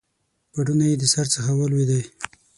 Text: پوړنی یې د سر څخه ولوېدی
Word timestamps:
پوړنی 0.51 0.87
یې 0.91 0.97
د 1.01 1.03
سر 1.13 1.25
څخه 1.33 1.51
ولوېدی 1.55 2.01